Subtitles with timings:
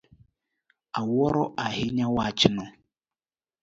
[0.99, 2.63] Awuoro ahinya wachno.